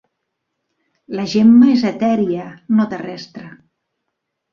La 1.19 1.25
Gemma 1.33 1.67
és 1.73 1.83
etèria, 1.89 2.47
no 2.79 2.87
terrestre. 2.95 3.45